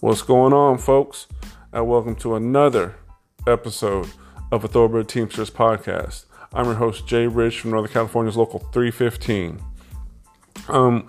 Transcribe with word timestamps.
What's 0.00 0.22
going 0.22 0.54
on, 0.54 0.78
folks? 0.78 1.26
And 1.74 1.86
welcome 1.86 2.16
to 2.16 2.34
another 2.34 2.96
episode 3.46 4.08
of 4.50 4.64
a 4.64 4.68
Thoroughbred 4.68 5.10
Teamsters 5.10 5.50
podcast. 5.50 6.24
I'm 6.54 6.64
your 6.64 6.76
host, 6.76 7.06
Jay 7.06 7.26
Rich 7.26 7.60
from 7.60 7.72
Northern 7.72 7.92
California's 7.92 8.34
Local 8.34 8.60
315. 8.72 9.60
Um, 10.68 11.06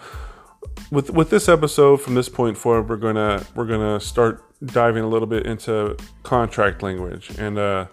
with 0.91 1.09
with 1.09 1.29
this 1.29 1.47
episode, 1.47 2.01
from 2.01 2.15
this 2.15 2.27
point 2.27 2.57
forward, 2.57 2.89
we're 2.89 2.97
gonna 2.97 3.45
we're 3.55 3.65
gonna 3.65 4.01
start 4.01 4.43
diving 4.65 5.05
a 5.05 5.07
little 5.07 5.27
bit 5.27 5.45
into 5.45 5.95
contract 6.23 6.83
language, 6.83 7.31
and 7.39 7.57
uh, 7.57 7.85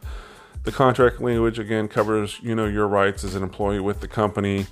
the 0.64 0.72
contract 0.72 1.20
language 1.20 1.60
again 1.60 1.86
covers 1.86 2.40
you 2.42 2.56
know 2.56 2.66
your 2.66 2.88
rights 2.88 3.22
as 3.22 3.36
an 3.36 3.44
employee 3.44 3.78
with 3.78 4.00
the 4.00 4.08
company 4.08 4.66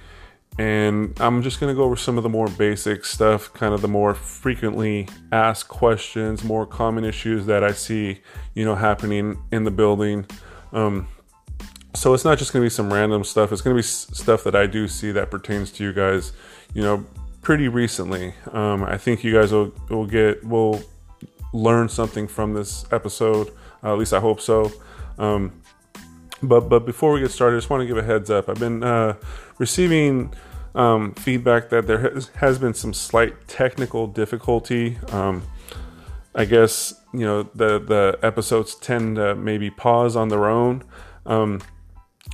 and 0.59 1.15
I'm 1.21 1.43
just 1.43 1.61
going 1.61 1.71
to 1.73 1.77
go 1.77 1.85
over 1.85 1.97
some 1.97 2.17
of 2.17 2.23
the 2.23 2.29
more 2.31 2.49
basic 2.49 3.05
stuff, 3.05 3.53
kind 3.53 3.75
of 3.75 3.83
the 3.83 3.89
more 3.89 4.15
frequently 4.15 5.09
asked 5.31 5.69
questions, 5.69 6.45
more 6.45 6.65
common 6.65 7.05
issues 7.05 7.45
that 7.47 7.63
I 7.63 7.73
see, 7.73 8.21
you 8.55 8.65
know, 8.65 8.75
happening 8.75 9.39
in 9.53 9.65
the 9.65 9.71
building. 9.71 10.27
Um, 10.73 11.09
so 11.95 12.15
it's 12.15 12.25
not 12.25 12.39
just 12.39 12.53
going 12.53 12.63
to 12.63 12.67
be 12.67 12.71
some 12.71 12.93
random 12.93 13.23
stuff. 13.23 13.53
It's 13.53 13.61
going 13.61 13.75
to 13.77 13.79
be 13.79 13.87
stuff 13.87 14.45
that 14.45 14.57
I 14.57 14.67
do 14.67 14.89
see 14.89 15.13
that 15.13 15.31
pertains 15.31 15.71
to 15.73 15.85
you 15.85 15.93
guys, 15.93 16.33
you 16.73 16.83
know, 16.83 17.05
pretty 17.43 17.69
recently. 17.69 18.35
Um, 18.53 18.83
I 18.83 18.97
think 18.97 19.25
you 19.25 19.33
guys 19.33 19.53
will 19.53 19.73
will 19.89 20.07
get 20.07 20.43
will 20.45 20.83
learn 21.53 21.89
something 21.89 22.29
from 22.29 22.55
this 22.55 22.85
episode. 22.93 23.49
Uh, 23.83 23.93
at 23.93 23.99
least 23.99 24.13
I 24.13 24.21
hope 24.21 24.41
so. 24.41 24.73
Um, 25.19 25.63
but 26.43 26.69
but 26.69 26.81
before 26.81 27.13
we 27.13 27.21
get 27.21 27.31
started, 27.31 27.57
I 27.57 27.59
just 27.59 27.71
want 27.71 27.83
to 27.83 27.87
give 27.87 27.97
a 27.97 28.03
heads 28.03 28.31
up. 28.31 28.49
I've 28.49 28.59
been 28.59 28.83
uh, 28.83 29.17
receiving 29.59 30.35
um, 30.77 31.15
feedback 31.15 31.71
that 31.71 31.87
there 31.87 31.99
has, 31.99 32.29
has, 32.37 32.59
been 32.59 32.75
some 32.75 32.93
slight 32.93 33.49
technical 33.49 34.07
difficulty. 34.07 34.99
Um, 35.11 35.43
I 36.35 36.45
guess 36.45 36.95
you 37.15 37.21
know 37.21 37.45
the 37.55 37.79
the 37.79 38.19
episodes 38.23 38.75
tend 38.75 39.17
to 39.17 39.35
maybe 39.35 39.71
pause 39.71 40.15
on 40.17 40.29
their 40.29 40.45
own. 40.45 40.85
Um, 41.25 41.63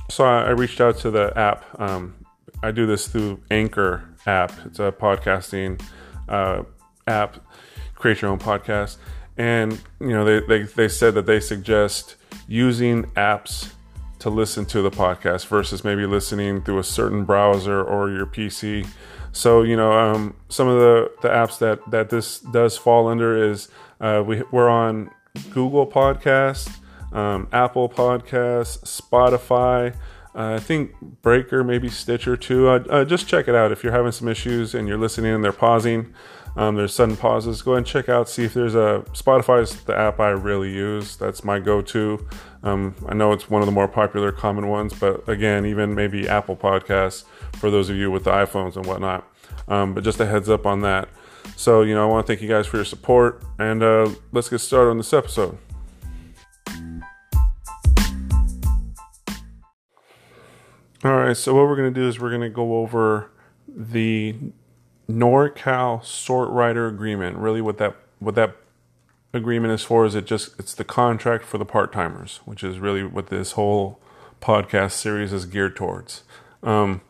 so 0.09 0.25
I, 0.25 0.43
I, 0.43 0.49
reached 0.49 0.81
out 0.81 0.97
to 0.99 1.09
the 1.09 1.35
app. 1.37 1.65
Um, 1.79 2.15
I 2.61 2.71
do 2.71 2.85
this 2.85 3.07
through 3.07 3.41
Anchor 3.49 4.03
app. 4.25 4.51
It's 4.65 4.79
a 4.79 4.91
podcasting 4.91 5.81
uh, 6.27 6.63
app. 7.07 7.37
Create 7.95 8.21
your 8.21 8.31
own 8.31 8.39
podcast, 8.39 8.97
and 9.37 9.81
you 10.01 10.09
know 10.09 10.25
they, 10.25 10.45
they 10.45 10.63
they 10.63 10.87
said 10.89 11.13
that 11.13 11.25
they 11.25 11.39
suggest 11.39 12.17
using 12.49 13.05
apps 13.11 13.71
to 14.23 14.29
listen 14.29 14.63
to 14.63 14.81
the 14.81 14.89
podcast 14.89 15.47
versus 15.47 15.83
maybe 15.83 16.05
listening 16.05 16.61
through 16.61 16.79
a 16.79 16.83
certain 16.83 17.25
browser 17.25 17.83
or 17.83 18.09
your 18.09 18.25
PC. 18.25 18.87
So 19.33 19.63
you 19.63 19.75
know, 19.75 19.91
um, 19.91 20.37
some 20.47 20.69
of 20.69 20.79
the, 20.79 21.11
the 21.21 21.27
apps 21.27 21.59
that 21.59 21.91
that 21.91 22.09
this 22.09 22.39
does 22.39 22.77
fall 22.77 23.09
under 23.09 23.51
is 23.51 23.67
uh, 23.99 24.23
we 24.25 24.41
we're 24.49 24.69
on 24.69 25.11
Google 25.49 25.85
Podcast, 25.85 26.73
um, 27.11 27.49
Apple 27.51 27.89
Podcasts, 27.89 28.79
Spotify. 28.85 29.93
Uh, 30.33 30.53
I 30.53 30.59
think 30.59 30.93
Breaker, 31.21 31.61
maybe 31.61 31.89
Stitcher 31.89 32.37
too. 32.37 32.69
Uh, 32.69 32.83
uh, 32.89 33.03
just 33.03 33.27
check 33.27 33.49
it 33.49 33.55
out 33.55 33.73
if 33.73 33.83
you're 33.83 33.91
having 33.91 34.13
some 34.13 34.29
issues 34.29 34.73
and 34.73 34.87
you're 34.87 34.97
listening 34.97 35.33
and 35.33 35.43
they're 35.43 35.51
pausing. 35.51 36.13
Um, 36.55 36.75
there's 36.75 36.93
sudden 36.93 37.17
pauses. 37.17 37.61
Go 37.61 37.71
ahead 37.71 37.79
and 37.79 37.87
check 37.87 38.09
out, 38.09 38.29
see 38.29 38.43
if 38.43 38.53
there's 38.53 38.75
a 38.75 39.03
Spotify 39.13 39.63
is 39.63 39.83
the 39.83 39.97
app 39.97 40.19
I 40.19 40.29
really 40.29 40.71
use. 40.71 41.15
That's 41.15 41.43
my 41.43 41.59
go-to. 41.59 42.25
Um, 42.61 42.95
I 43.07 43.15
know 43.15 43.31
it's 43.31 43.49
one 43.49 43.61
of 43.61 43.65
the 43.65 43.71
more 43.71 43.87
popular, 43.87 44.31
common 44.31 44.67
ones, 44.67 44.93
but 44.93 45.27
again, 45.27 45.65
even 45.65 45.95
maybe 45.95 46.29
Apple 46.29 46.55
Podcasts 46.55 47.25
for 47.55 47.71
those 47.71 47.89
of 47.89 47.95
you 47.95 48.11
with 48.11 48.25
the 48.25 48.31
iPhones 48.31 48.75
and 48.75 48.85
whatnot. 48.85 49.27
Um, 49.67 49.93
but 49.93 50.03
just 50.03 50.19
a 50.19 50.25
heads 50.25 50.49
up 50.49 50.65
on 50.65 50.81
that. 50.81 51.09
So, 51.55 51.81
you 51.81 51.93
know, 51.93 52.03
I 52.03 52.11
want 52.11 52.25
to 52.25 52.31
thank 52.31 52.41
you 52.41 52.47
guys 52.47 52.67
for 52.67 52.77
your 52.77 52.85
support, 52.85 53.43
and 53.59 53.83
uh, 53.83 54.09
let's 54.31 54.49
get 54.49 54.59
started 54.59 54.91
on 54.91 54.97
this 54.97 55.13
episode. 55.13 55.57
All 61.03 61.17
right, 61.17 61.35
so 61.35 61.53
what 61.53 61.67
we're 61.67 61.75
going 61.75 61.93
to 61.93 61.99
do 61.99 62.07
is 62.07 62.17
we're 62.19 62.29
going 62.29 62.41
to 62.41 62.49
go 62.49 62.77
over 62.77 63.29
the 63.67 64.35
NorCal 65.09 66.03
Sort 66.03 66.49
Rider 66.49 66.87
Agreement. 66.87 67.37
Really, 67.37 67.61
what 67.61 67.77
that 67.77 67.95
what 68.19 68.35
that 68.35 68.55
agreement 69.33 69.73
is 69.73 69.83
for 69.83 70.05
is 70.05 70.15
it 70.15 70.25
just 70.25 70.57
it's 70.59 70.73
the 70.73 70.83
contract 70.83 71.43
for 71.43 71.57
the 71.57 71.65
part 71.65 71.91
timers, 71.91 72.39
which 72.45 72.63
is 72.63 72.79
really 72.79 73.03
what 73.03 73.27
this 73.27 73.53
whole 73.53 73.99
podcast 74.41 74.91
series 74.91 75.33
is 75.33 75.45
geared 75.45 75.75
towards. 75.75 76.23
Um, 76.61 77.01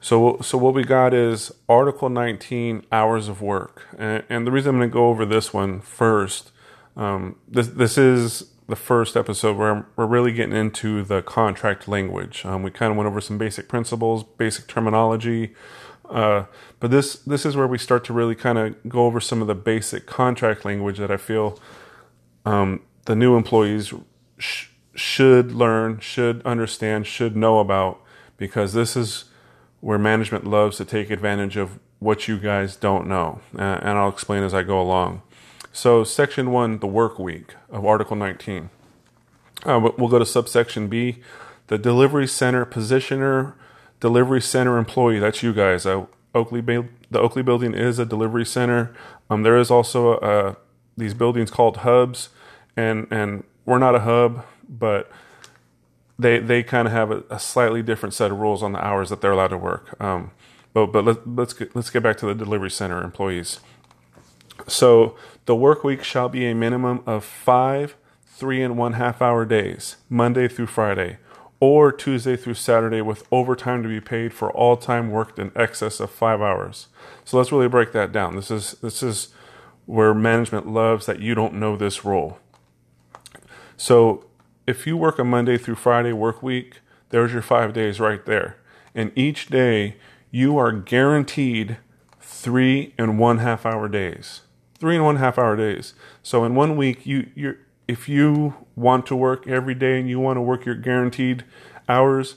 so 0.00 0.38
so 0.40 0.58
what 0.58 0.74
we 0.74 0.84
got 0.84 1.14
is 1.14 1.52
Article 1.68 2.08
19 2.08 2.84
hours 2.90 3.28
of 3.28 3.40
work, 3.42 3.84
and, 3.98 4.22
and 4.28 4.46
the 4.46 4.50
reason 4.50 4.70
I'm 4.70 4.78
going 4.78 4.90
to 4.90 4.92
go 4.92 5.08
over 5.08 5.24
this 5.24 5.52
one 5.52 5.80
first. 5.80 6.52
Um, 6.96 7.36
this 7.46 7.68
this 7.68 7.98
is 7.98 8.52
the 8.68 8.76
first 8.76 9.16
episode 9.16 9.56
where 9.56 9.86
we're 9.96 10.06
really 10.06 10.32
getting 10.32 10.56
into 10.56 11.02
the 11.04 11.22
contract 11.22 11.86
language. 11.86 12.44
Um, 12.44 12.62
we 12.62 12.70
kind 12.70 12.90
of 12.90 12.96
went 12.96 13.06
over 13.06 13.20
some 13.20 13.38
basic 13.38 13.68
principles, 13.68 14.24
basic 14.24 14.66
terminology. 14.66 15.54
Uh, 16.10 16.44
but 16.80 16.90
this 16.90 17.14
this 17.16 17.44
is 17.44 17.56
where 17.56 17.66
we 17.66 17.78
start 17.78 18.04
to 18.04 18.12
really 18.12 18.34
kind 18.34 18.58
of 18.58 18.88
go 18.88 19.06
over 19.06 19.20
some 19.20 19.40
of 19.40 19.48
the 19.48 19.54
basic 19.54 20.06
contract 20.06 20.64
language 20.64 20.98
that 20.98 21.10
I 21.10 21.16
feel 21.16 21.58
um, 22.44 22.80
the 23.06 23.16
new 23.16 23.36
employees 23.36 23.92
sh- 24.38 24.68
should 24.94 25.52
learn, 25.52 25.98
should 26.00 26.44
understand, 26.46 27.06
should 27.06 27.36
know 27.36 27.58
about, 27.58 28.00
because 28.36 28.72
this 28.72 28.96
is 28.96 29.24
where 29.80 29.98
management 29.98 30.46
loves 30.46 30.76
to 30.78 30.84
take 30.84 31.10
advantage 31.10 31.56
of 31.56 31.78
what 31.98 32.28
you 32.28 32.38
guys 32.38 32.76
don't 32.76 33.06
know, 33.06 33.40
uh, 33.58 33.78
and 33.82 33.98
I'll 33.98 34.08
explain 34.08 34.42
as 34.42 34.54
I 34.54 34.62
go 34.62 34.80
along. 34.80 35.22
So, 35.72 36.04
section 36.04 36.52
one, 36.52 36.78
the 36.78 36.86
work 36.86 37.18
week 37.18 37.54
of 37.68 37.84
Article 37.84 38.16
19. 38.16 38.70
Uh, 39.64 39.90
we'll 39.98 40.08
go 40.08 40.18
to 40.18 40.26
subsection 40.26 40.88
B, 40.88 41.18
the 41.66 41.78
delivery 41.78 42.26
center 42.26 42.64
positioner 42.64 43.54
delivery 44.00 44.40
center 44.40 44.78
employee. 44.78 45.18
That's 45.18 45.42
you 45.42 45.52
guys. 45.52 45.86
Oakley, 45.86 46.60
the 46.60 47.18
Oakley 47.18 47.42
building 47.42 47.74
is 47.74 47.98
a 47.98 48.04
delivery 48.04 48.44
center. 48.44 48.94
Um, 49.30 49.42
there 49.42 49.56
is 49.56 49.70
also 49.70 50.14
uh, 50.18 50.54
these 50.96 51.14
buildings 51.14 51.50
called 51.50 51.78
hubs, 51.78 52.28
and 52.76 53.06
and 53.10 53.44
we're 53.64 53.78
not 53.78 53.94
a 53.94 54.00
hub, 54.00 54.44
but 54.68 55.10
they 56.18 56.38
they 56.38 56.62
kind 56.62 56.86
of 56.86 56.92
have 56.92 57.10
a, 57.10 57.24
a, 57.30 57.38
slightly 57.38 57.82
different 57.82 58.14
set 58.14 58.30
of 58.30 58.38
rules 58.38 58.62
on 58.62 58.72
the 58.72 58.84
hours 58.84 59.10
that 59.10 59.20
they're 59.20 59.32
allowed 59.32 59.48
to 59.48 59.58
work. 59.58 60.00
Um, 60.00 60.30
but 60.72 60.86
but 60.86 61.04
let, 61.04 61.26
let's 61.26 61.52
get, 61.52 61.74
let's 61.74 61.90
get 61.90 62.02
back 62.02 62.16
to 62.18 62.26
the 62.26 62.34
delivery 62.34 62.70
center 62.70 63.02
employees. 63.02 63.60
So 64.68 65.16
the 65.46 65.56
work 65.56 65.84
week 65.84 66.02
shall 66.02 66.28
be 66.28 66.46
a 66.46 66.54
minimum 66.54 67.02
of 67.06 67.24
five 67.24 67.96
three 68.26 68.62
and 68.62 68.76
one 68.76 68.94
half 68.94 69.22
hour 69.22 69.44
days, 69.46 69.96
Monday 70.10 70.48
through 70.48 70.66
Friday 70.66 71.18
or 71.60 71.90
Tuesday 71.90 72.36
through 72.36 72.54
Saturday 72.54 73.00
with 73.00 73.26
overtime 73.32 73.82
to 73.82 73.88
be 73.88 74.00
paid 74.00 74.34
for 74.34 74.50
all 74.52 74.76
time 74.76 75.10
worked 75.10 75.38
in 75.38 75.52
excess 75.56 76.00
of 76.00 76.10
five 76.10 76.40
hours. 76.40 76.88
So 77.24 77.38
let's 77.38 77.50
really 77.50 77.68
break 77.68 77.92
that 77.92 78.12
down. 78.12 78.36
This 78.36 78.50
is 78.50 78.72
this 78.82 79.02
is 79.02 79.28
where 79.86 80.12
management 80.12 80.66
loves 80.66 81.06
that 81.06 81.20
you 81.20 81.34
don't 81.34 81.54
know 81.54 81.76
this 81.76 82.04
role. 82.04 82.38
So 83.76 84.26
if 84.66 84.86
you 84.86 84.96
work 84.96 85.18
a 85.18 85.24
Monday 85.24 85.56
through 85.56 85.76
Friday 85.76 86.12
work 86.12 86.42
week, 86.42 86.80
there's 87.10 87.32
your 87.32 87.42
five 87.42 87.72
days 87.72 88.00
right 88.00 88.24
there. 88.26 88.56
And 88.94 89.12
each 89.14 89.46
day 89.46 89.96
you 90.30 90.58
are 90.58 90.72
guaranteed 90.72 91.78
three 92.20 92.94
and 92.98 93.18
one 93.18 93.38
half 93.38 93.64
hour 93.64 93.88
days. 93.88 94.42
Three 94.78 94.96
and 94.96 95.04
one 95.04 95.16
half 95.16 95.38
hour 95.38 95.56
days. 95.56 95.94
So 96.22 96.44
in 96.44 96.54
one 96.54 96.76
week 96.76 97.06
you 97.06 97.30
you're 97.34 97.58
if 97.88 98.08
you 98.08 98.54
want 98.74 99.06
to 99.06 99.16
work 99.16 99.46
every 99.46 99.74
day 99.74 99.98
and 99.98 100.08
you 100.08 100.18
want 100.18 100.36
to 100.36 100.40
work 100.40 100.64
your 100.64 100.74
guaranteed 100.74 101.44
hours, 101.88 102.36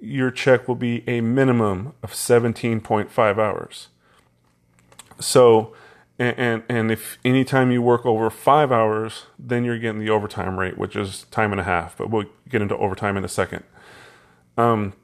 your 0.00 0.30
check 0.30 0.68
will 0.68 0.74
be 0.74 1.06
a 1.08 1.20
minimum 1.20 1.92
of 2.02 2.12
17.5 2.12 3.38
hours. 3.38 3.88
So, 5.18 5.74
and, 6.18 6.38
and, 6.38 6.62
and 6.68 6.90
if 6.90 7.18
anytime 7.24 7.70
you 7.70 7.82
work 7.82 8.04
over 8.06 8.30
five 8.30 8.72
hours, 8.72 9.24
then 9.38 9.64
you're 9.64 9.78
getting 9.78 10.00
the 10.00 10.10
overtime 10.10 10.58
rate, 10.58 10.78
which 10.78 10.96
is 10.96 11.24
time 11.30 11.52
and 11.52 11.60
a 11.60 11.64
half. 11.64 11.96
But 11.96 12.10
we'll 12.10 12.26
get 12.48 12.62
into 12.62 12.76
overtime 12.76 13.16
in 13.16 13.24
a 13.24 13.28
second. 13.28 13.64
Um, 14.56 14.94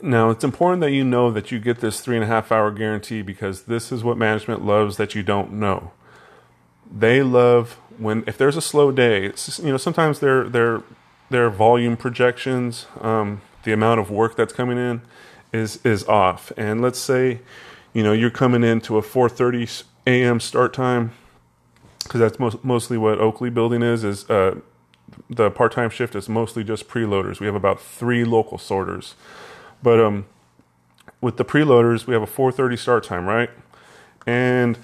now, 0.00 0.30
it's 0.30 0.42
important 0.42 0.80
that 0.80 0.90
you 0.90 1.04
know 1.04 1.30
that 1.30 1.52
you 1.52 1.58
get 1.58 1.80
this 1.80 2.00
three 2.00 2.16
and 2.16 2.24
a 2.24 2.26
half 2.26 2.50
hour 2.50 2.70
guarantee 2.70 3.22
because 3.22 3.62
this 3.62 3.92
is 3.92 4.02
what 4.02 4.18
management 4.18 4.64
loves 4.64 4.96
that 4.96 5.14
you 5.14 5.22
don't 5.22 5.52
know. 5.52 5.92
They 6.90 7.22
love 7.22 7.78
when 7.98 8.24
if 8.26 8.38
there's 8.38 8.56
a 8.56 8.62
slow 8.62 8.92
day, 8.92 9.32
you 9.62 9.70
know 9.70 9.76
sometimes 9.76 10.20
their 10.20 10.48
their 10.48 10.82
their 11.30 11.50
volume 11.50 11.96
projections, 11.96 12.86
um, 13.00 13.40
the 13.64 13.72
amount 13.72 14.00
of 14.00 14.10
work 14.10 14.36
that's 14.36 14.52
coming 14.52 14.78
in, 14.78 15.02
is 15.52 15.84
is 15.84 16.04
off. 16.04 16.52
And 16.56 16.80
let's 16.80 16.98
say, 16.98 17.40
you 17.92 18.02
know, 18.02 18.12
you're 18.12 18.30
coming 18.30 18.62
into 18.62 18.98
a 18.98 19.02
4:30 19.02 19.84
a.m. 20.06 20.40
start 20.40 20.72
time, 20.72 21.12
because 22.02 22.20
that's 22.20 22.38
most, 22.38 22.64
mostly 22.64 22.98
what 22.98 23.18
Oakley 23.18 23.50
Building 23.50 23.82
is. 23.82 24.04
Is 24.04 24.28
uh, 24.30 24.56
the 25.28 25.50
part-time 25.50 25.90
shift 25.90 26.14
is 26.14 26.28
mostly 26.28 26.64
just 26.64 26.88
preloaders. 26.88 27.40
We 27.40 27.46
have 27.46 27.54
about 27.54 27.80
three 27.80 28.24
local 28.24 28.58
sorters, 28.58 29.14
but 29.82 30.00
um, 30.00 30.26
with 31.20 31.36
the 31.36 31.44
preloaders, 31.44 32.06
we 32.06 32.14
have 32.14 32.22
a 32.22 32.26
4:30 32.26 32.78
start 32.78 33.04
time, 33.04 33.26
right? 33.26 33.50
And 34.26 34.78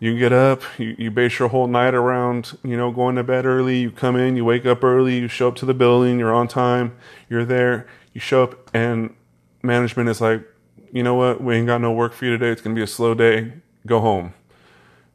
You 0.00 0.16
get 0.16 0.32
up, 0.32 0.62
you, 0.78 0.94
you 0.96 1.10
base 1.10 1.38
your 1.38 1.48
whole 1.48 1.66
night 1.66 1.94
around, 1.94 2.56
you 2.62 2.76
know, 2.76 2.92
going 2.92 3.16
to 3.16 3.24
bed 3.24 3.46
early. 3.46 3.78
You 3.78 3.90
come 3.90 4.14
in, 4.14 4.36
you 4.36 4.44
wake 4.44 4.64
up 4.64 4.84
early, 4.84 5.18
you 5.18 5.28
show 5.28 5.48
up 5.48 5.56
to 5.56 5.66
the 5.66 5.74
building, 5.74 6.18
you're 6.20 6.32
on 6.32 6.46
time, 6.46 6.96
you're 7.28 7.44
there, 7.44 7.86
you 8.12 8.20
show 8.20 8.44
up, 8.44 8.70
and 8.72 9.14
management 9.62 10.08
is 10.08 10.20
like, 10.20 10.46
you 10.92 11.02
know 11.02 11.14
what, 11.14 11.42
we 11.42 11.56
ain't 11.56 11.66
got 11.66 11.80
no 11.80 11.92
work 11.92 12.12
for 12.12 12.26
you 12.26 12.30
today. 12.30 12.50
It's 12.50 12.62
to 12.62 12.72
be 12.72 12.82
a 12.82 12.86
slow 12.86 13.14
day. 13.14 13.54
Go 13.86 14.00
home. 14.00 14.34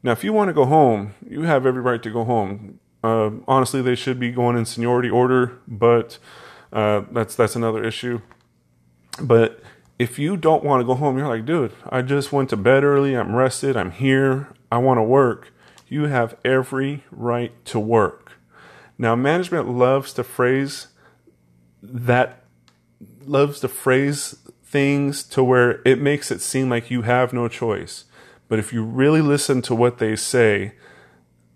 Now, 0.02 0.12
if 0.12 0.22
you 0.22 0.34
want 0.34 0.48
to 0.48 0.52
go 0.52 0.66
home, 0.66 1.14
you 1.26 1.42
have 1.42 1.64
every 1.64 1.80
right 1.80 2.02
to 2.02 2.10
go 2.10 2.24
home. 2.24 2.78
Uh, 3.02 3.30
honestly, 3.48 3.80
they 3.80 3.94
should 3.94 4.20
be 4.20 4.30
going 4.30 4.56
in 4.56 4.66
seniority 4.66 5.08
order, 5.08 5.58
but 5.66 6.18
uh, 6.72 7.02
that's 7.10 7.34
that's 7.34 7.56
another 7.56 7.82
issue. 7.84 8.20
But 9.20 9.62
if 9.98 10.18
you 10.18 10.36
don't 10.36 10.64
want 10.64 10.80
to 10.80 10.84
go 10.84 10.94
home, 10.94 11.16
you're 11.18 11.28
like, 11.28 11.46
dude, 11.46 11.72
I 11.88 12.02
just 12.02 12.32
went 12.32 12.50
to 12.50 12.56
bed 12.56 12.84
early. 12.84 13.14
I'm 13.14 13.34
rested. 13.34 13.76
I'm 13.76 13.92
here. 13.92 14.48
I 14.74 14.78
want 14.78 14.98
to 14.98 15.02
work. 15.04 15.52
You 15.88 16.06
have 16.06 16.36
every 16.44 17.04
right 17.12 17.52
to 17.66 17.78
work. 17.78 18.32
Now, 18.98 19.14
management 19.14 19.68
loves 19.68 20.12
to 20.14 20.24
phrase 20.24 20.88
that, 21.80 22.42
loves 23.24 23.60
to 23.60 23.68
phrase 23.68 24.36
things 24.64 25.22
to 25.22 25.44
where 25.44 25.80
it 25.84 26.00
makes 26.00 26.32
it 26.32 26.40
seem 26.40 26.68
like 26.68 26.90
you 26.90 27.02
have 27.02 27.32
no 27.32 27.46
choice. 27.46 28.06
But 28.48 28.58
if 28.58 28.72
you 28.72 28.82
really 28.82 29.20
listen 29.20 29.62
to 29.62 29.74
what 29.76 29.98
they 29.98 30.16
say, 30.16 30.72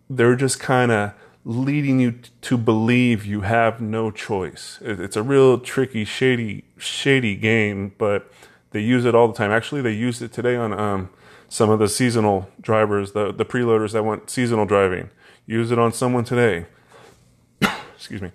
they're 0.09 0.37
just 0.37 0.61
kind 0.61 0.93
of 0.93 1.13
leading 1.45 1.99
you 1.99 2.21
to 2.43 2.57
believe 2.57 3.25
you 3.25 3.41
have 3.41 3.81
no 3.81 4.13
choice. 4.13 4.79
It's 4.81 5.17
a 5.17 5.25
real 5.25 5.59
tricky, 5.59 6.05
shady, 6.05 6.65
shady 6.77 7.35
game, 7.35 7.95
but 7.99 8.31
they 8.71 8.81
use 8.81 9.05
it 9.05 9.17
all 9.17 9.27
the 9.27 9.35
time. 9.35 9.51
Actually, 9.51 9.83
they 9.83 9.93
used 9.93 10.23
it 10.23 10.33
today 10.33 10.55
on 10.55 10.73
um, 10.73 11.11
some 11.49 11.71
of 11.71 11.79
the 11.79 11.89
seasonal 11.89 12.49
drivers, 12.61 13.13
the 13.13 13.33
the 13.33 13.45
preloaders 13.45 13.93
that 13.93 14.05
went 14.05 14.31
seasonal 14.31 14.67
driving. 14.67 15.11
Use 15.47 15.71
it 15.71 15.79
on 15.79 15.93
someone 15.93 16.25
today. 16.25 16.67
Excuse 17.97 18.21
me. 18.21 18.31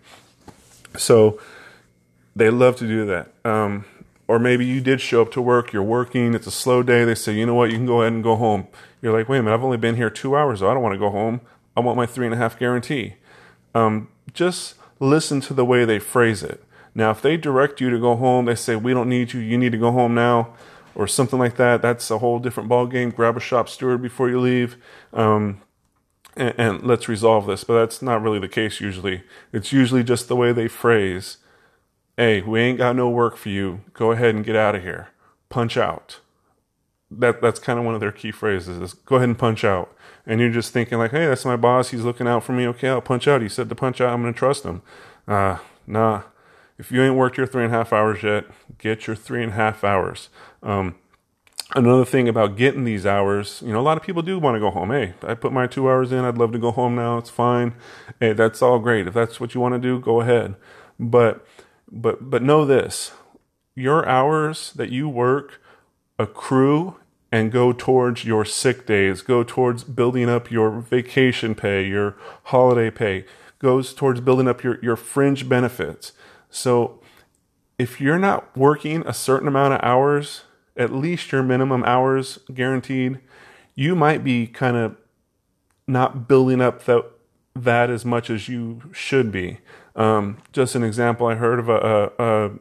So 0.97 1.39
they 2.35 2.49
love 2.49 2.75
to 2.77 2.87
do 2.87 3.05
that. 3.05 3.31
Um, 3.45 3.85
or 4.27 4.39
maybe 4.39 4.65
you 4.65 4.81
did 4.81 5.01
show 5.01 5.21
up 5.21 5.31
to 5.33 5.41
work, 5.41 5.73
you're 5.73 5.83
working, 5.83 6.33
it's 6.33 6.47
a 6.47 6.51
slow 6.51 6.81
day. 6.81 7.03
They 7.05 7.15
say, 7.15 7.33
you 7.33 7.45
know 7.45 7.53
what, 7.53 7.69
you 7.69 7.77
can 7.77 7.85
go 7.85 8.01
ahead 8.01 8.13
and 8.13 8.23
go 8.23 8.35
home. 8.35 8.67
You're 9.01 9.13
like, 9.13 9.29
wait 9.29 9.39
a 9.39 9.43
minute, 9.43 9.53
I've 9.53 9.63
only 9.63 9.77
been 9.77 9.95
here 9.95 10.09
two 10.09 10.35
hours. 10.35 10.63
I 10.63 10.73
don't 10.73 10.81
want 10.81 10.93
to 10.93 10.99
go 10.99 11.09
home. 11.09 11.41
I 11.75 11.81
want 11.81 11.97
my 11.97 12.05
three 12.05 12.25
and 12.25 12.33
a 12.33 12.37
half 12.37 12.57
guarantee. 12.57 13.15
Um, 13.75 14.07
just 14.33 14.75
listen 14.99 15.41
to 15.41 15.53
the 15.53 15.65
way 15.65 15.85
they 15.85 15.99
phrase 15.99 16.41
it. 16.41 16.63
Now, 16.95 17.11
if 17.11 17.21
they 17.21 17.37
direct 17.37 17.81
you 17.81 17.89
to 17.89 17.99
go 17.99 18.15
home, 18.15 18.45
they 18.45 18.55
say, 18.55 18.75
we 18.75 18.93
don't 18.93 19.09
need 19.09 19.33
you, 19.33 19.39
you 19.39 19.57
need 19.57 19.71
to 19.71 19.77
go 19.77 19.91
home 19.91 20.13
now 20.13 20.53
or 20.95 21.07
something 21.07 21.39
like 21.39 21.57
that. 21.57 21.81
That's 21.81 22.09
a 22.11 22.19
whole 22.19 22.39
different 22.39 22.69
ball 22.69 22.87
game. 22.87 23.09
Grab 23.09 23.37
a 23.37 23.39
shop 23.39 23.69
steward 23.69 24.01
before 24.01 24.29
you 24.29 24.39
leave, 24.39 24.77
um, 25.13 25.61
and, 26.35 26.53
and, 26.57 26.83
let's 26.83 27.07
resolve 27.07 27.47
this. 27.47 27.63
But 27.63 27.79
that's 27.79 28.01
not 28.01 28.21
really 28.21 28.39
the 28.39 28.47
case 28.47 28.81
usually. 28.81 29.23
It's 29.51 29.71
usually 29.71 30.03
just 30.03 30.27
the 30.27 30.35
way 30.35 30.51
they 30.51 30.67
phrase, 30.67 31.37
"Hey, 32.17 32.41
we 32.41 32.59
ain't 32.59 32.77
got 32.77 32.95
no 32.95 33.09
work 33.09 33.37
for 33.37 33.49
you. 33.49 33.81
Go 33.93 34.11
ahead 34.11 34.35
and 34.35 34.45
get 34.45 34.55
out 34.55 34.75
of 34.75 34.83
here. 34.83 35.09
Punch 35.49 35.77
out." 35.77 36.19
That 37.11 37.41
that's 37.41 37.59
kind 37.59 37.77
of 37.77 37.85
one 37.85 37.93
of 37.93 38.01
their 38.01 38.11
key 38.11 38.31
phrases. 38.31 38.79
Is 38.79 38.93
go 38.93 39.17
ahead 39.17 39.29
and 39.29 39.37
punch 39.37 39.63
out. 39.63 39.95
And 40.25 40.39
you're 40.39 40.49
just 40.49 40.73
thinking 40.73 40.97
like, 40.97 41.11
"Hey, 41.11 41.25
that's 41.27 41.45
my 41.45 41.57
boss. 41.57 41.89
He's 41.89 42.03
looking 42.03 42.27
out 42.27 42.43
for 42.43 42.53
me. 42.53 42.67
Okay, 42.67 42.89
I'll 42.89 43.01
punch 43.01 43.27
out. 43.27 43.41
He 43.41 43.49
said 43.49 43.69
to 43.69 43.75
punch 43.75 44.01
out. 44.01 44.13
I'm 44.13 44.21
gonna 44.21 44.33
trust 44.33 44.63
him." 44.63 44.81
Uh, 45.27 45.57
nah 45.85 46.23
if 46.77 46.91
you 46.91 47.01
ain't 47.01 47.15
worked 47.15 47.37
your 47.37 47.47
three 47.47 47.63
and 47.63 47.73
a 47.73 47.77
half 47.77 47.93
hours 47.93 48.23
yet, 48.23 48.45
get 48.77 49.07
your 49.07 49.15
three 49.15 49.43
and 49.43 49.51
a 49.51 49.55
half 49.55 49.83
hours. 49.83 50.29
Um, 50.61 50.95
another 51.75 52.05
thing 52.05 52.27
about 52.27 52.57
getting 52.57 52.83
these 52.83 53.05
hours, 53.05 53.61
you 53.65 53.71
know, 53.71 53.79
a 53.79 53.81
lot 53.81 53.97
of 53.97 54.03
people 54.03 54.21
do 54.21 54.39
want 54.39 54.55
to 54.55 54.59
go 54.59 54.69
home. 54.71 54.91
Hey, 54.91 55.13
I 55.21 55.33
put 55.33 55.51
my 55.51 55.67
two 55.67 55.89
hours 55.89 56.11
in. 56.11 56.25
I'd 56.25 56.37
love 56.37 56.51
to 56.53 56.59
go 56.59 56.71
home 56.71 56.95
now. 56.95 57.17
It's 57.17 57.29
fine. 57.29 57.75
Hey, 58.19 58.33
that's 58.33 58.61
all 58.61 58.79
great. 58.79 59.07
If 59.07 59.13
that's 59.13 59.39
what 59.39 59.53
you 59.53 59.61
want 59.61 59.73
to 59.75 59.79
do, 59.79 59.99
go 59.99 60.21
ahead. 60.21 60.55
But, 60.99 61.45
but, 61.91 62.29
but 62.29 62.41
know 62.41 62.65
this: 62.65 63.11
your 63.75 64.07
hours 64.07 64.73
that 64.73 64.89
you 64.89 65.09
work 65.09 65.61
accrue 66.19 66.95
and 67.31 67.51
go 67.51 67.73
towards 67.73 68.25
your 68.25 68.45
sick 68.45 68.85
days, 68.85 69.21
go 69.23 69.43
towards 69.43 69.83
building 69.83 70.29
up 70.29 70.51
your 70.51 70.79
vacation 70.79 71.55
pay, 71.55 71.83
your 71.87 72.15
holiday 72.43 72.91
pay, 72.91 73.25
goes 73.57 73.93
towards 73.93 74.21
building 74.21 74.47
up 74.47 74.63
your, 74.63 74.77
your 74.83 74.95
fringe 74.95 75.49
benefits. 75.49 76.13
So 76.53 76.99
if 77.79 77.99
you're 77.99 78.19
not 78.19 78.55
working 78.55 79.03
a 79.07 79.13
certain 79.13 79.47
amount 79.47 79.73
of 79.73 79.79
hours, 79.81 80.43
at 80.77 80.93
least 80.93 81.31
your 81.31 81.41
minimum 81.41 81.83
hours 81.83 82.39
guaranteed, 82.53 83.19
you 83.75 83.95
might 83.95 84.23
be 84.23 84.45
kind 84.45 84.77
of 84.77 84.95
not 85.87 86.27
building 86.27 86.61
up 86.61 86.85
that 86.85 87.03
that 87.55 87.89
as 87.89 88.03
much 88.05 88.29
as 88.29 88.47
you 88.47 88.81
should 88.91 89.31
be. 89.31 89.59
Um, 89.95 90.37
just 90.51 90.73
an 90.73 90.83
example, 90.83 91.27
I 91.27 91.35
heard 91.35 91.59
of 91.59 91.69
a, 91.69 92.11
a, 92.17 92.23
a, 92.23 92.51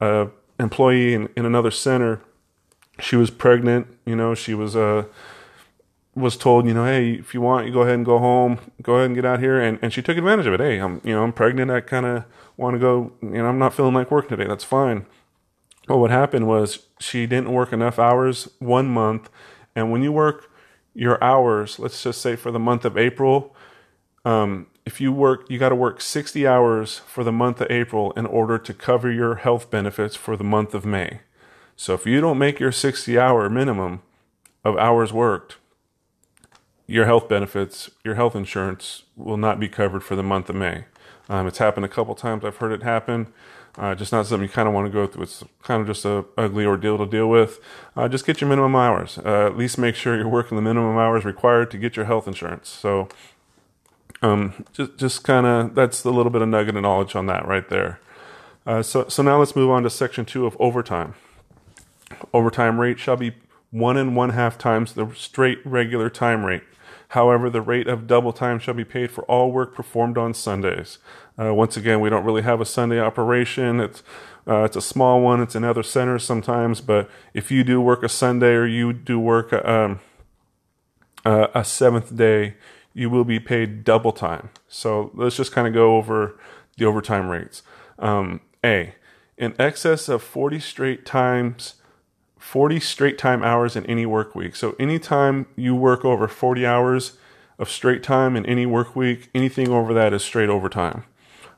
a 0.00 0.30
employee 0.60 1.14
in, 1.14 1.28
in, 1.36 1.44
another 1.44 1.72
center. 1.72 2.20
She 3.00 3.16
was 3.16 3.30
pregnant. 3.30 3.88
You 4.06 4.14
know, 4.14 4.36
she 4.36 4.54
was 4.54 4.76
uh, 4.76 5.06
was 6.14 6.36
told, 6.36 6.66
you 6.66 6.74
know, 6.74 6.84
hey, 6.84 7.12
if 7.12 7.32
you 7.32 7.40
want, 7.40 7.66
you 7.66 7.72
go 7.72 7.82
ahead 7.82 7.94
and 7.94 8.04
go 8.04 8.18
home. 8.18 8.58
Go 8.82 8.96
ahead 8.96 9.06
and 9.06 9.14
get 9.14 9.24
out 9.24 9.40
here, 9.40 9.60
and, 9.60 9.78
and 9.80 9.92
she 9.92 10.02
took 10.02 10.16
advantage 10.16 10.46
of 10.46 10.54
it. 10.54 10.60
Hey, 10.60 10.78
I'm 10.78 11.00
you 11.04 11.14
know 11.14 11.22
I'm 11.22 11.32
pregnant. 11.32 11.70
I 11.70 11.80
kind 11.80 12.06
of 12.06 12.24
want 12.56 12.74
to 12.74 12.78
go, 12.78 13.12
you 13.22 13.30
know, 13.30 13.46
I'm 13.46 13.58
not 13.58 13.74
feeling 13.74 13.94
like 13.94 14.10
working 14.10 14.30
today. 14.30 14.46
That's 14.46 14.64
fine. 14.64 15.06
But 15.86 15.98
what 15.98 16.10
happened 16.10 16.46
was 16.46 16.86
she 17.00 17.26
didn't 17.26 17.52
work 17.52 17.72
enough 17.72 17.98
hours 17.98 18.48
one 18.58 18.88
month. 18.88 19.28
And 19.74 19.90
when 19.90 20.02
you 20.02 20.12
work 20.12 20.50
your 20.94 21.22
hours, 21.22 21.78
let's 21.78 22.02
just 22.02 22.20
say 22.20 22.36
for 22.36 22.50
the 22.50 22.58
month 22.58 22.84
of 22.84 22.96
April, 22.96 23.56
um, 24.24 24.66
if 24.84 25.00
you 25.00 25.12
work, 25.12 25.48
you 25.48 25.58
got 25.58 25.70
to 25.70 25.74
work 25.74 26.00
60 26.00 26.46
hours 26.46 26.98
for 26.98 27.24
the 27.24 27.32
month 27.32 27.60
of 27.60 27.70
April 27.70 28.12
in 28.12 28.26
order 28.26 28.58
to 28.58 28.74
cover 28.74 29.10
your 29.10 29.36
health 29.36 29.70
benefits 29.70 30.14
for 30.14 30.36
the 30.36 30.44
month 30.44 30.74
of 30.74 30.84
May. 30.84 31.20
So 31.76 31.94
if 31.94 32.06
you 32.06 32.20
don't 32.20 32.38
make 32.38 32.60
your 32.60 32.72
60 32.72 33.18
hour 33.18 33.48
minimum 33.48 34.02
of 34.64 34.76
hours 34.76 35.12
worked, 35.12 35.56
your 36.92 37.06
health 37.06 37.26
benefits, 37.26 37.90
your 38.04 38.16
health 38.16 38.36
insurance 38.36 39.04
will 39.16 39.38
not 39.38 39.58
be 39.58 39.66
covered 39.66 40.04
for 40.04 40.14
the 40.14 40.22
month 40.22 40.50
of 40.50 40.56
May. 40.56 40.84
Um, 41.26 41.46
it's 41.46 41.56
happened 41.56 41.86
a 41.86 41.88
couple 41.88 42.14
times. 42.14 42.44
I've 42.44 42.58
heard 42.58 42.70
it 42.70 42.82
happen. 42.82 43.32
Uh, 43.78 43.94
just 43.94 44.12
not 44.12 44.26
something 44.26 44.46
you 44.46 44.52
kind 44.52 44.68
of 44.68 44.74
want 44.74 44.86
to 44.86 44.92
go 44.92 45.06
through. 45.06 45.22
It's 45.22 45.42
kind 45.62 45.80
of 45.80 45.86
just 45.86 46.04
a 46.04 46.26
ugly 46.36 46.66
ordeal 46.66 46.98
to 46.98 47.06
deal 47.06 47.30
with. 47.30 47.60
Uh, 47.96 48.08
just 48.08 48.26
get 48.26 48.42
your 48.42 48.50
minimum 48.50 48.76
hours. 48.76 49.16
Uh, 49.16 49.46
at 49.46 49.56
least 49.56 49.78
make 49.78 49.94
sure 49.94 50.14
you're 50.14 50.28
working 50.28 50.56
the 50.56 50.62
minimum 50.62 50.98
hours 50.98 51.24
required 51.24 51.70
to 51.70 51.78
get 51.78 51.96
your 51.96 52.04
health 52.04 52.28
insurance. 52.28 52.68
So, 52.68 53.08
um, 54.20 54.66
just 54.74 54.98
just 54.98 55.24
kind 55.24 55.46
of 55.46 55.74
that's 55.74 56.04
a 56.04 56.10
little 56.10 56.30
bit 56.30 56.42
of 56.42 56.48
nugget 56.48 56.76
of 56.76 56.82
knowledge 56.82 57.16
on 57.16 57.24
that 57.24 57.48
right 57.48 57.66
there. 57.70 58.00
Uh, 58.66 58.82
so 58.82 59.08
so 59.08 59.22
now 59.22 59.38
let's 59.38 59.56
move 59.56 59.70
on 59.70 59.82
to 59.84 59.88
section 59.88 60.26
two 60.26 60.44
of 60.44 60.54
overtime. 60.60 61.14
Overtime 62.34 62.78
rate 62.78 62.98
shall 62.98 63.16
be 63.16 63.32
one 63.70 63.96
and 63.96 64.14
one 64.14 64.30
half 64.30 64.58
times 64.58 64.92
the 64.92 65.10
straight 65.16 65.64
regular 65.64 66.10
time 66.10 66.44
rate. 66.44 66.62
However, 67.12 67.50
the 67.50 67.60
rate 67.60 67.88
of 67.88 68.06
double 68.06 68.32
time 68.32 68.58
shall 68.58 68.72
be 68.72 68.86
paid 68.86 69.10
for 69.10 69.22
all 69.24 69.52
work 69.52 69.74
performed 69.74 70.16
on 70.16 70.32
Sundays. 70.32 70.96
Uh, 71.38 71.52
once 71.52 71.76
again, 71.76 72.00
we 72.00 72.08
don't 72.08 72.24
really 72.24 72.40
have 72.40 72.58
a 72.58 72.64
Sunday 72.64 72.98
operation. 72.98 73.80
It's 73.80 74.02
uh, 74.48 74.64
it's 74.64 74.76
a 74.76 74.80
small 74.80 75.20
one. 75.20 75.42
It's 75.42 75.54
in 75.54 75.62
other 75.62 75.82
centers 75.82 76.24
sometimes, 76.24 76.80
but 76.80 77.10
if 77.34 77.50
you 77.50 77.64
do 77.64 77.82
work 77.82 78.02
a 78.02 78.08
Sunday 78.08 78.54
or 78.54 78.64
you 78.64 78.94
do 78.94 79.20
work 79.20 79.52
um, 79.52 80.00
uh, 81.26 81.48
a 81.54 81.64
seventh 81.64 82.16
day, 82.16 82.54
you 82.94 83.10
will 83.10 83.24
be 83.24 83.38
paid 83.38 83.84
double 83.84 84.12
time. 84.12 84.48
So 84.66 85.10
let's 85.12 85.36
just 85.36 85.52
kind 85.52 85.68
of 85.68 85.74
go 85.74 85.98
over 85.98 86.40
the 86.78 86.86
overtime 86.86 87.28
rates. 87.28 87.62
Um, 87.98 88.40
a, 88.64 88.94
in 89.36 89.54
excess 89.58 90.08
of 90.08 90.22
40 90.22 90.60
straight 90.60 91.04
times 91.04 91.74
40 92.42 92.80
straight 92.80 93.18
time 93.18 93.44
hours 93.44 93.76
in 93.76 93.86
any 93.86 94.04
work 94.04 94.34
week. 94.34 94.56
So 94.56 94.74
anytime 94.78 95.46
you 95.54 95.76
work 95.76 96.04
over 96.04 96.26
40 96.26 96.66
hours 96.66 97.16
of 97.56 97.70
straight 97.70 98.02
time 98.02 98.36
in 98.36 98.44
any 98.46 98.66
work 98.66 98.96
week, 98.96 99.30
anything 99.32 99.68
over 99.68 99.94
that 99.94 100.12
is 100.12 100.24
straight 100.24 100.50
overtime. 100.50 101.04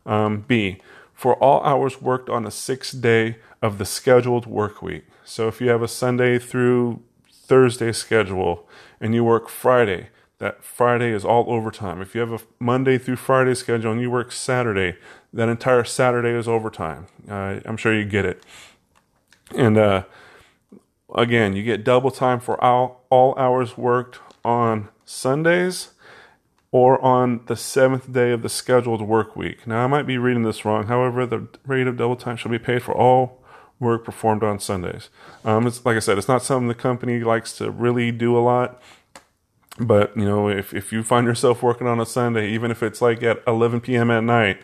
Um, 0.04 0.44
B, 0.46 0.82
for 1.14 1.36
all 1.36 1.64
hours 1.64 2.02
worked 2.02 2.28
on 2.28 2.46
a 2.46 2.50
sixth 2.50 3.00
day 3.00 3.38
of 3.62 3.78
the 3.78 3.86
scheduled 3.86 4.44
work 4.44 4.82
week. 4.82 5.06
So 5.24 5.48
if 5.48 5.58
you 5.58 5.70
have 5.70 5.80
a 5.80 5.88
Sunday 5.88 6.38
through 6.38 7.02
Thursday 7.32 7.90
schedule 7.90 8.68
and 9.00 9.14
you 9.14 9.24
work 9.24 9.48
Friday, 9.48 10.10
that 10.38 10.62
Friday 10.62 11.12
is 11.12 11.24
all 11.24 11.46
overtime. 11.48 12.02
If 12.02 12.14
you 12.14 12.20
have 12.20 12.32
a 12.32 12.40
Monday 12.60 12.98
through 12.98 13.16
Friday 13.16 13.54
schedule 13.54 13.90
and 13.90 14.02
you 14.02 14.10
work 14.10 14.32
Saturday, 14.32 14.98
that 15.32 15.48
entire 15.48 15.84
Saturday 15.84 16.38
is 16.38 16.46
overtime. 16.46 17.06
Uh, 17.28 17.60
I'm 17.64 17.78
sure 17.78 17.98
you 17.98 18.04
get 18.04 18.26
it. 18.26 18.44
And 19.56 19.78
uh, 19.78 20.04
Again, 21.14 21.54
you 21.54 21.62
get 21.62 21.84
double 21.84 22.10
time 22.10 22.40
for 22.40 22.62
all, 22.62 23.04
all 23.10 23.38
hours 23.38 23.78
worked 23.78 24.18
on 24.44 24.88
Sundays 25.04 25.90
or 26.72 27.00
on 27.04 27.40
the 27.46 27.54
seventh 27.54 28.12
day 28.12 28.32
of 28.32 28.42
the 28.42 28.48
scheduled 28.48 29.00
work 29.00 29.36
week. 29.36 29.66
Now, 29.66 29.84
I 29.84 29.86
might 29.86 30.06
be 30.06 30.18
reading 30.18 30.42
this 30.42 30.64
wrong. 30.64 30.86
However, 30.86 31.24
the 31.24 31.46
rate 31.64 31.86
of 31.86 31.96
double 31.96 32.16
time 32.16 32.36
shall 32.36 32.50
be 32.50 32.58
paid 32.58 32.82
for 32.82 32.92
all 32.92 33.44
work 33.78 34.04
performed 34.04 34.42
on 34.42 34.58
Sundays. 34.58 35.08
Um, 35.44 35.66
it's 35.66 35.84
like 35.84 35.96
I 35.96 36.00
said, 36.00 36.18
it's 36.18 36.28
not 36.28 36.42
something 36.42 36.66
the 36.66 36.74
company 36.74 37.20
likes 37.20 37.56
to 37.58 37.70
really 37.70 38.10
do 38.10 38.36
a 38.36 38.40
lot. 38.40 38.82
But 39.78 40.16
you 40.16 40.24
know, 40.24 40.48
if 40.48 40.72
if 40.72 40.92
you 40.92 41.02
find 41.02 41.26
yourself 41.26 41.62
working 41.62 41.86
on 41.86 42.00
a 42.00 42.06
Sunday, 42.06 42.50
even 42.50 42.70
if 42.70 42.82
it's 42.82 43.02
like 43.02 43.22
at 43.22 43.42
11 43.46 43.80
p.m. 43.80 44.10
at 44.10 44.22
night, 44.22 44.60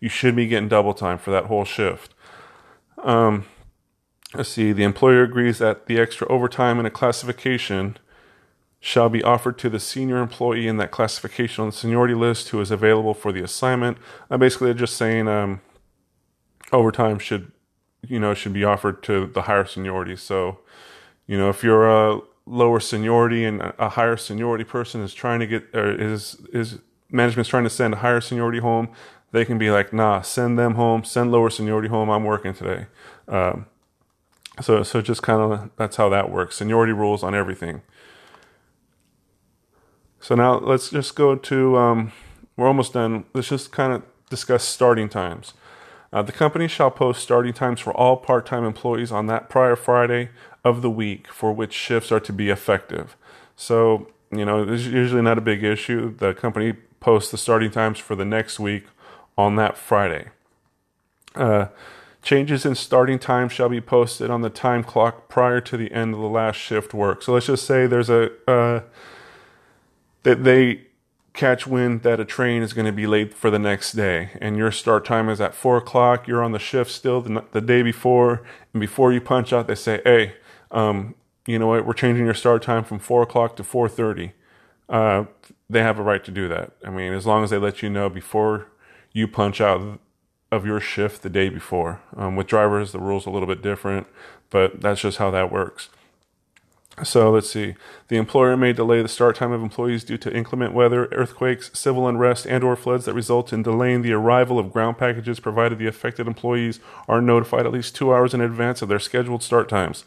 you 0.00 0.08
should 0.08 0.36
be 0.36 0.46
getting 0.46 0.68
double 0.68 0.94
time 0.94 1.18
for 1.18 1.30
that 1.30 1.46
whole 1.46 1.64
shift. 1.64 2.14
Um, 2.98 3.46
let's 4.34 4.48
see. 4.48 4.72
The 4.72 4.84
employer 4.84 5.22
agrees 5.22 5.58
that 5.58 5.86
the 5.86 5.98
extra 5.98 6.28
overtime 6.28 6.78
in 6.78 6.86
a 6.86 6.90
classification 6.90 7.98
shall 8.80 9.10
be 9.10 9.22
offered 9.22 9.58
to 9.58 9.68
the 9.68 9.78
senior 9.78 10.18
employee 10.18 10.66
in 10.66 10.78
that 10.78 10.90
classification 10.90 11.62
on 11.62 11.70
the 11.70 11.76
seniority 11.76 12.14
list 12.14 12.48
who 12.48 12.60
is 12.60 12.70
available 12.70 13.12
for 13.12 13.30
the 13.30 13.42
assignment. 13.42 13.98
Uh, 14.30 14.38
basically, 14.38 14.72
just 14.72 14.96
saying 14.96 15.28
um, 15.28 15.60
overtime 16.72 17.18
should, 17.18 17.52
you 18.06 18.18
know, 18.18 18.32
should 18.32 18.54
be 18.54 18.64
offered 18.64 19.02
to 19.02 19.26
the 19.26 19.42
higher 19.42 19.66
seniority. 19.66 20.16
So, 20.16 20.60
you 21.26 21.36
know, 21.36 21.50
if 21.50 21.62
you're 21.62 21.88
a 21.88 22.20
lower 22.46 22.80
seniority 22.80 23.44
and 23.44 23.60
a 23.78 23.90
higher 23.90 24.16
seniority 24.16 24.64
person 24.64 25.02
is 25.02 25.12
trying 25.12 25.40
to 25.40 25.46
get, 25.46 25.64
or 25.74 25.90
is 25.90 26.36
is 26.52 26.78
management's 27.10 27.50
trying 27.50 27.64
to 27.64 27.70
send 27.70 27.92
a 27.94 27.98
higher 27.98 28.20
seniority 28.20 28.60
home, 28.60 28.88
they 29.32 29.44
can 29.44 29.58
be 29.58 29.70
like, 29.70 29.92
nah, 29.92 30.22
send 30.22 30.58
them 30.58 30.76
home, 30.76 31.04
send 31.04 31.30
lower 31.30 31.50
seniority 31.50 31.88
home. 31.88 32.08
I'm 32.08 32.24
working 32.24 32.54
today. 32.54 32.86
Um, 33.28 33.66
so, 34.60 34.82
so 34.82 35.00
just 35.00 35.22
kind 35.22 35.40
of 35.40 35.70
that's 35.76 35.96
how 35.96 36.08
that 36.08 36.30
works. 36.30 36.56
Seniority 36.56 36.92
rules 36.92 37.22
on 37.22 37.34
everything. 37.34 37.82
So 40.20 40.34
now 40.34 40.58
let's 40.58 40.90
just 40.90 41.14
go 41.16 41.34
to, 41.34 41.76
um, 41.78 42.12
we're 42.56 42.66
almost 42.66 42.92
done. 42.92 43.24
Let's 43.32 43.48
just 43.48 43.72
kind 43.72 43.92
of 43.92 44.02
discuss 44.28 44.64
starting 44.64 45.08
times. 45.08 45.54
Uh, 46.12 46.22
the 46.22 46.32
company 46.32 46.68
shall 46.68 46.90
post 46.90 47.22
starting 47.22 47.52
times 47.52 47.80
for 47.80 47.94
all 47.94 48.16
part 48.16 48.44
time 48.44 48.64
employees 48.64 49.12
on 49.12 49.26
that 49.26 49.48
prior 49.48 49.76
Friday 49.76 50.30
of 50.64 50.82
the 50.82 50.90
week 50.90 51.28
for 51.28 51.52
which 51.52 51.72
shifts 51.72 52.12
are 52.12 52.20
to 52.20 52.32
be 52.32 52.50
effective. 52.50 53.16
So, 53.56 54.10
you 54.30 54.44
know, 54.44 54.64
is 54.64 54.88
usually 54.88 55.22
not 55.22 55.38
a 55.38 55.40
big 55.42 55.64
issue. 55.64 56.14
The 56.14 56.34
company 56.34 56.74
posts 56.98 57.30
the 57.30 57.38
starting 57.38 57.70
times 57.70 57.98
for 57.98 58.14
the 58.14 58.24
next 58.24 58.60
week 58.60 58.84
on 59.38 59.56
that 59.56 59.78
Friday. 59.78 60.28
Uh, 61.34 61.66
changes 62.22 62.66
in 62.66 62.74
starting 62.74 63.18
time 63.18 63.48
shall 63.48 63.68
be 63.68 63.80
posted 63.80 64.30
on 64.30 64.42
the 64.42 64.50
time 64.50 64.84
clock 64.84 65.28
prior 65.28 65.60
to 65.60 65.76
the 65.76 65.90
end 65.92 66.14
of 66.14 66.20
the 66.20 66.28
last 66.28 66.56
shift 66.56 66.92
work. 66.92 67.22
So 67.22 67.32
let's 67.32 67.46
just 67.46 67.66
say 67.66 67.86
there's 67.86 68.10
a, 68.10 68.30
uh, 68.48 68.82
that 70.22 70.44
they 70.44 70.82
catch 71.32 71.66
wind 71.66 72.02
that 72.02 72.18
a 72.20 72.24
train 72.24 72.62
is 72.62 72.72
going 72.72 72.86
to 72.86 72.92
be 72.92 73.06
late 73.06 73.32
for 73.32 73.50
the 73.50 73.58
next 73.58 73.92
day 73.92 74.30
and 74.40 74.56
your 74.56 74.72
start 74.72 75.04
time 75.04 75.28
is 75.28 75.40
at 75.40 75.54
four 75.54 75.76
o'clock 75.76 76.26
you're 76.26 76.42
on 76.42 76.50
the 76.50 76.58
shift 76.58 76.90
still 76.90 77.20
the, 77.20 77.44
the 77.52 77.60
day 77.60 77.82
before 77.82 78.42
and 78.72 78.80
before 78.80 79.12
you 79.12 79.20
punch 79.20 79.52
out 79.52 79.68
they 79.68 79.74
say 79.74 80.00
hey 80.04 80.34
um, 80.72 81.14
you 81.46 81.58
know 81.58 81.68
what 81.68 81.86
we're 81.86 81.92
changing 81.92 82.24
your 82.24 82.34
start 82.34 82.62
time 82.62 82.82
from 82.82 82.98
four 82.98 83.22
o'clock 83.22 83.54
to 83.56 83.62
4.30 83.62 84.32
uh, 84.88 85.24
they 85.68 85.82
have 85.82 86.00
a 86.00 86.02
right 86.02 86.24
to 86.24 86.32
do 86.32 86.48
that 86.48 86.72
i 86.84 86.90
mean 86.90 87.12
as 87.12 87.26
long 87.26 87.44
as 87.44 87.50
they 87.50 87.58
let 87.58 87.80
you 87.80 87.88
know 87.88 88.10
before 88.10 88.66
you 89.12 89.28
punch 89.28 89.60
out 89.60 90.00
of 90.50 90.66
your 90.66 90.80
shift 90.80 91.22
the 91.22 91.30
day 91.30 91.48
before 91.48 92.00
um, 92.16 92.36
with 92.36 92.46
drivers 92.46 92.92
the 92.92 92.98
rules 92.98 93.26
are 93.26 93.30
a 93.30 93.32
little 93.32 93.48
bit 93.48 93.62
different 93.62 94.06
but 94.50 94.80
that's 94.80 95.00
just 95.00 95.18
how 95.18 95.30
that 95.30 95.52
works 95.52 95.88
so 97.04 97.30
let's 97.30 97.48
see. 97.48 97.76
The 98.08 98.16
employer 98.16 98.56
may 98.56 98.72
delay 98.72 99.00
the 99.00 99.08
start 99.08 99.36
time 99.36 99.52
of 99.52 99.62
employees 99.62 100.04
due 100.04 100.18
to 100.18 100.34
inclement 100.34 100.74
weather, 100.74 101.06
earthquakes, 101.12 101.70
civil 101.72 102.06
unrest, 102.06 102.46
and 102.46 102.62
or 102.62 102.76
floods 102.76 103.06
that 103.06 103.14
result 103.14 103.52
in 103.52 103.62
delaying 103.62 104.02
the 104.02 104.12
arrival 104.12 104.58
of 104.58 104.72
ground 104.72 104.98
packages 104.98 105.40
provided 105.40 105.78
the 105.78 105.86
affected 105.86 106.26
employees 106.26 106.78
are 107.08 107.22
notified 107.22 107.64
at 107.64 107.72
least 107.72 107.96
2 107.96 108.12
hours 108.12 108.34
in 108.34 108.40
advance 108.40 108.82
of 108.82 108.88
their 108.88 108.98
scheduled 108.98 109.42
start 109.42 109.68
times. 109.68 110.04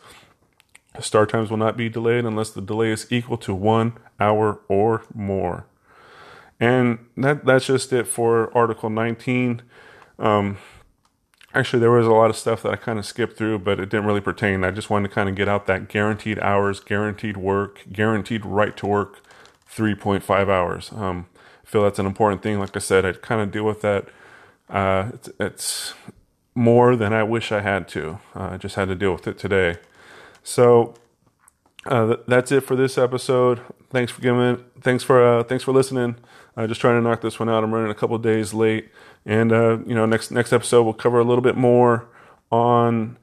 Start 1.00 1.30
times 1.30 1.50
will 1.50 1.58
not 1.58 1.78
be 1.78 1.90
delayed 1.90 2.26
unless 2.26 2.52
the 2.52 2.62
delay 2.62 2.92
is 2.92 3.08
equal 3.10 3.38
to 3.38 3.56
1 3.56 3.94
hour 4.20 4.60
or 4.68 5.04
more. 5.16 5.66
And 6.60 7.00
that 7.18 7.46
that's 7.46 7.66
just 7.66 7.92
it 7.92 8.08
for 8.08 8.56
article 8.56 8.92
19. 8.92 9.64
Um, 10.20 10.58
Actually, 11.56 11.82
there 11.82 11.92
was 11.92 12.08
a 12.08 12.12
lot 12.12 12.32
of 12.32 12.36
stuff 12.36 12.64
that 12.64 12.72
I 12.72 12.76
kind 12.76 12.98
of 12.98 13.06
skipped 13.06 13.38
through, 13.38 13.60
but 13.60 13.80
it 13.80 13.90
didn't 13.90 14.08
really 14.08 14.22
pertain. 14.22 14.64
I 14.64 14.72
just 14.72 14.90
wanted 14.90 15.10
to 15.10 15.14
kind 15.14 15.30
of 15.30 15.36
get 15.36 15.48
out 15.48 15.68
that 15.68 15.88
guaranteed 15.88 16.40
hours, 16.40 16.80
guaranteed 16.80 17.38
work, 17.38 17.84
guaranteed 17.92 18.44
right 18.44 18.76
to 18.78 18.88
work 18.88 19.24
3.5 19.72 20.50
hours. 20.50 20.92
Um, 20.94 21.28
I 21.64 21.68
feel 21.68 21.84
that's 21.84 22.00
an 22.00 22.08
important 22.08 22.42
thing. 22.42 22.60
Like 22.60 22.76
I 22.76 22.80
said, 22.80 23.06
I 23.06 23.14
kind 23.14 23.40
of 23.40 23.52
deal 23.52 23.66
with 23.66 23.82
that. 23.82 24.08
Uh, 24.68 25.12
it's, 25.14 25.30
it's, 25.40 25.94
more 26.56 26.96
than 26.96 27.14
I 27.14 27.24
wish 27.24 27.52
I 27.52 27.62
had 27.62 27.88
to. 27.90 28.20
Uh, 28.36 28.50
I 28.52 28.58
just 28.58 28.76
had 28.76 28.88
to 28.88 28.94
deal 28.94 29.12
with 29.12 29.28
it 29.28 29.40
today. 29.40 29.78
So 30.44 30.94
uh, 31.86 32.18
that's 32.28 32.52
it 32.52 32.62
for 32.62 32.76
this 32.76 32.98
episode. 32.98 33.62
Thanks 33.90 34.12
for 34.12 34.22
giving. 34.22 34.64
Thanks 34.82 35.04
for 35.04 35.24
uh, 35.24 35.44
thanks 35.44 35.64
for 35.64 35.72
listening. 35.72 36.16
Uh, 36.56 36.68
just 36.68 36.82
trying 36.82 37.02
to 37.02 37.08
knock 37.08 37.22
this 37.22 37.40
one 37.40 37.50
out. 37.50 37.64
I'm 37.64 37.74
running 37.74 37.92
a 37.92 37.96
couple 37.96 38.18
days 38.18 38.54
late. 38.54 38.90
And 39.26 39.52
uh, 39.52 39.80
you 39.86 39.96
know, 39.96 40.06
next 40.06 40.32
next 40.32 40.54
episode 40.54 40.84
we'll 40.84 40.94
cover 40.94 41.20
a 41.20 41.24
little 41.24 41.42
bit 41.42 41.56
more 41.56 42.08
on. 42.52 43.18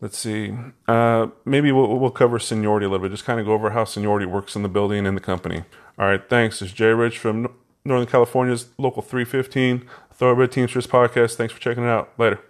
Let's 0.00 0.18
see. 0.18 0.52
Uh, 0.88 1.28
maybe 1.44 1.70
we'll 1.70 1.98
we'll 1.98 2.10
cover 2.10 2.38
seniority 2.38 2.86
a 2.86 2.88
little 2.88 3.04
bit. 3.06 3.12
Just 3.12 3.24
kind 3.24 3.38
of 3.38 3.46
go 3.46 3.52
over 3.52 3.70
how 3.70 3.84
seniority 3.84 4.26
works 4.26 4.56
in 4.56 4.62
the 4.62 4.68
building 4.68 5.06
and 5.06 5.16
the 5.16 5.20
company. 5.20 5.64
All 5.98 6.06
right. 6.06 6.22
Thanks. 6.28 6.60
It's 6.60 6.72
Jay 6.72 6.88
Rich 6.88 7.18
from 7.18 7.52
Northern 7.84 8.08
California's 8.08 8.66
Local 8.78 9.02
315 9.02 9.88
Thoroughbred 10.12 10.50
Teamsters 10.50 10.86
podcast. 10.86 11.36
Thanks 11.36 11.52
for 11.52 11.60
checking 11.60 11.84
it 11.84 11.88
out. 11.88 12.10
Later. 12.18 12.40